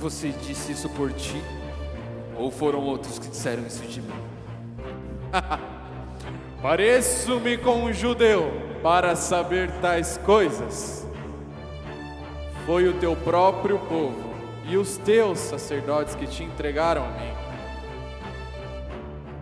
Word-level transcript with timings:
Você 0.00 0.30
disse 0.30 0.72
isso 0.72 0.88
por 0.88 1.12
ti? 1.12 1.42
Ou 2.34 2.50
foram 2.50 2.80
outros 2.80 3.18
que 3.18 3.28
disseram 3.28 3.66
isso 3.66 3.82
de 3.82 4.00
mim? 4.00 4.14
Pareço-me 6.62 7.58
com 7.58 7.84
um 7.84 7.92
judeu 7.92 8.50
para 8.82 9.14
saber 9.14 9.70
tais 9.82 10.16
coisas. 10.16 11.06
Foi 12.64 12.88
o 12.88 12.94
teu 12.94 13.14
próprio 13.14 13.78
povo 13.78 14.32
e 14.66 14.78
os 14.78 14.96
teus 14.96 15.38
sacerdotes 15.38 16.14
que 16.14 16.26
te 16.26 16.44
entregaram 16.44 17.04
a 17.04 17.08
mim. 17.08 17.34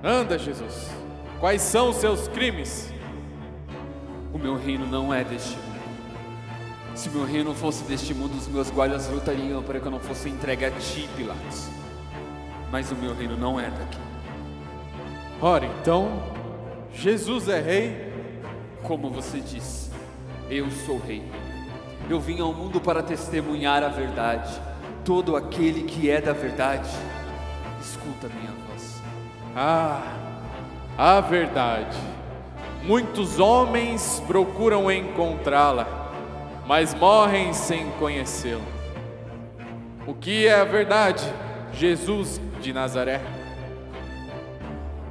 Anda, 0.03 0.37
Jesus, 0.37 0.91
quais 1.39 1.63
são 1.63 1.91
os 1.91 1.97
seus 1.97 2.27
crimes? 2.27 2.93
O 4.33 4.39
meu 4.39 4.57
reino 4.57 4.87
não 4.87 5.15
é 5.15 5.23
deste. 5.23 5.68
Se 6.99 7.09
meu 7.11 7.25
reino 7.25 7.55
fosse 7.55 7.85
deste 7.85 8.13
mundo, 8.13 8.37
os 8.37 8.49
meus 8.49 8.73
guardas 8.73 9.09
lutariam 9.09 9.63
para 9.63 9.79
que 9.79 9.87
eu 9.87 9.91
não 9.93 10.01
fosse 10.01 10.29
entregue 10.29 10.65
a 10.65 10.71
ti, 10.73 11.09
Pilatos. 11.17 11.69
Mas 12.73 12.91
o 12.91 12.97
meu 12.97 13.15
reino 13.15 13.37
não 13.37 13.61
é 13.61 13.71
daqui. 13.71 14.01
Ora, 15.41 15.65
então, 15.65 16.21
Jesus 16.93 17.49
é 17.49 17.61
rei? 17.61 18.13
Como 18.83 19.11
você 19.11 19.39
disse, 19.39 19.93
eu 20.51 20.69
sou 20.73 20.99
rei. 20.99 21.23
Eu 22.11 22.19
vim 22.19 22.41
ao 22.41 22.53
mundo 22.53 22.81
para 22.81 23.01
testemunhar 23.01 23.85
a 23.85 23.89
verdade. 23.89 24.61
Todo 25.05 25.37
aquele 25.37 25.85
que 25.85 26.11
é 26.11 26.21
da 26.21 26.33
verdade, 26.33 26.91
escuta 27.81 28.29
minha 28.29 28.53
voz. 28.67 29.01
Ah, 29.55 30.03
a 30.99 31.21
verdade. 31.21 31.97
Muitos 32.83 33.39
homens 33.39 34.21
procuram 34.27 34.91
encontrá-la, 34.91 35.98
mas 36.69 36.93
morrem 36.93 37.55
sem 37.55 37.91
conhecê-la. 37.93 38.61
O 40.07 40.13
que 40.13 40.47
é 40.47 40.55
a 40.55 40.65
verdade? 40.65 41.25
Jesus 41.73 42.39
de 42.61 42.75
Nazaré. 42.75 43.23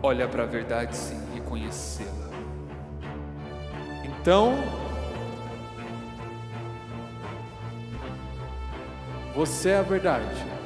Olha 0.04 0.28
para 0.28 0.44
a 0.44 0.46
verdade 0.46 0.96
sim 0.96 1.20
e 1.36 1.42
conhecê-la. 1.42 2.30
Então, 4.04 4.54
você 9.34 9.70
é 9.70 9.78
a 9.78 9.82
verdade. 9.82 10.57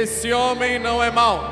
Esse 0.00 0.32
homem 0.32 0.78
não 0.78 1.02
é 1.02 1.10
mau. 1.10 1.42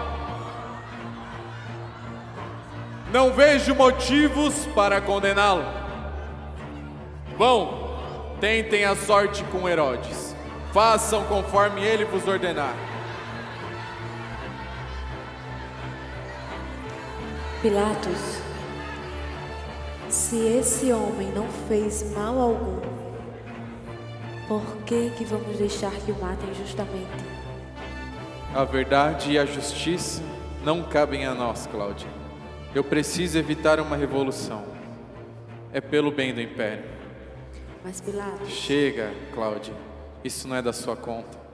Não 3.12 3.32
vejo 3.32 3.74
motivos 3.74 4.66
para 4.66 5.00
condená-lo. 5.00 5.64
Bom, 7.36 7.98
tentem 8.40 8.84
a 8.84 8.94
sorte 8.94 9.42
com 9.50 9.68
Herodes. 9.68 10.36
Façam 10.72 11.24
conforme 11.24 11.82
ele 11.82 12.04
vos 12.04 12.24
ordenar. 12.28 12.72
Pilatos, 17.62 18.38
se 20.08 20.36
esse 20.36 20.92
homem 20.92 21.32
não 21.32 21.48
fez 21.66 22.14
mal 22.14 22.38
algum, 22.38 22.80
por 24.46 24.62
que 24.84 25.10
que 25.16 25.24
vamos 25.24 25.58
deixar 25.58 25.90
que 25.90 26.12
o 26.12 26.20
matem 26.20 26.54
justamente? 26.54 27.45
A 28.56 28.64
verdade 28.64 29.32
e 29.32 29.38
a 29.38 29.44
justiça 29.44 30.22
não 30.64 30.82
cabem 30.82 31.26
a 31.26 31.34
nós, 31.34 31.66
Cláudia. 31.66 32.08
Eu 32.74 32.82
preciso 32.82 33.36
evitar 33.36 33.78
uma 33.78 33.98
revolução. 33.98 34.64
É 35.74 35.78
pelo 35.78 36.10
bem 36.10 36.32
do 36.32 36.40
império. 36.40 36.86
Mas 37.84 38.00
Pilatos, 38.00 38.48
Chega, 38.48 39.12
Cláudia. 39.34 39.74
Isso 40.24 40.48
não 40.48 40.56
é 40.56 40.62
da 40.62 40.72
sua 40.72 40.96
conta. 40.96 41.45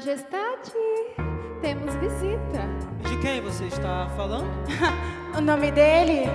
Majestade, 0.00 0.72
temos 1.60 1.94
visita. 1.96 2.62
De 3.06 3.18
quem 3.18 3.42
você 3.42 3.64
está 3.64 4.08
falando? 4.16 4.48
O 5.36 5.40
nome 5.42 5.70
dele? 5.70 6.26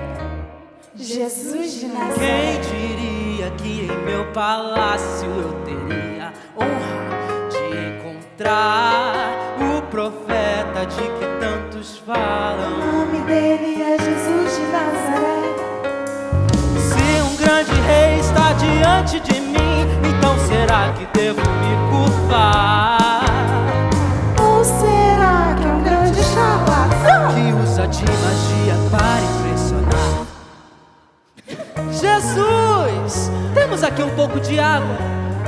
Jesus 0.96 1.80
de 1.80 1.88
Nazaré. 1.88 2.14
Quem 2.16 2.62
diria 2.62 3.52
que 3.58 3.92
em 3.92 4.06
meu 4.06 4.32
palácio 4.34 5.28
eu 5.28 5.52
teria 5.66 6.32
honra 6.56 7.50
de 7.50 7.88
encontrar 7.90 9.36
o 9.60 9.82
profeta 9.88 10.86
de 10.86 11.02
que 11.02 11.40
tantos 11.40 12.00
O 12.00 12.04
falam? 12.04 12.70
nome 12.78 13.20
dele 13.26 13.82
é 13.82 13.98
Jesus 13.98 14.56
de 14.58 14.66
Nazaré. 14.72 15.56
Se 16.78 17.22
um 17.24 17.36
grande 17.36 17.74
rei 17.82 18.20
está 18.20 18.54
diante 18.54 19.20
de 19.22 19.42
mim, 19.42 19.82
então 20.08 20.38
será 20.48 20.94
que 20.94 21.06
devo 21.18 21.42
me 21.42 21.90
curvar? 21.90 23.05
Aqui 33.96 34.04
um 34.04 34.10
pouco 34.10 34.42
de 34.42 34.60
água 34.60 34.98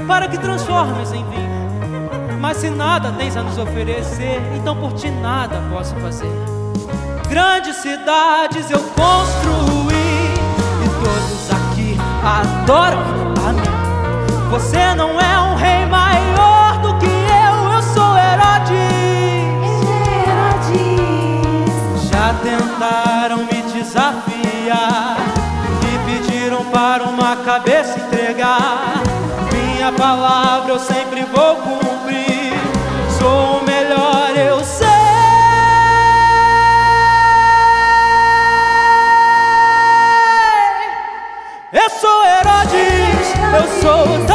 para 0.08 0.26
que 0.30 0.38
transformes 0.38 1.12
em 1.12 1.24
vinho. 1.30 2.40
Mas 2.40 2.58
se 2.58 2.70
nada 2.70 3.12
tens 3.12 3.36
a 3.36 3.44
nos 3.44 3.58
oferecer, 3.58 4.42
então 4.56 4.74
por 4.78 4.94
ti 4.94 5.10
nada 5.10 5.62
posso 5.70 5.94
fazer. 5.96 6.32
Grandes 7.28 7.76
cidades 7.76 8.72
eu 8.72 8.80
construí 8.80 10.32
e 10.82 10.90
todos 11.04 11.52
aqui 11.52 11.98
adoram 12.24 13.02
a 13.46 13.52
mim. 13.52 14.50
Você 14.50 14.96
não 14.96 15.20
é 15.20 15.37
uma 27.68 27.76
cabeça 27.76 28.00
entregar. 28.00 29.04
Minha 29.52 29.92
palavra 29.92 30.72
eu 30.72 30.80
sempre 30.80 31.24
vou 31.24 31.56
cumprir. 31.58 32.54
Sou 33.20 33.60
o 33.60 33.64
melhor, 33.66 34.36
eu 34.38 34.64
sei. 34.64 34.88
Eu 41.74 41.90
sou 41.90 42.26
Herodes, 42.26 43.34
eu 43.54 43.82
sou 43.82 44.16
o 44.16 44.26